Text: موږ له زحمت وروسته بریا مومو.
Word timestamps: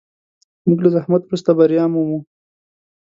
موږ 0.67 0.79
له 0.83 0.89
زحمت 0.95 1.21
وروسته 1.23 1.51
بریا 1.57 1.85
مومو. 1.93 2.19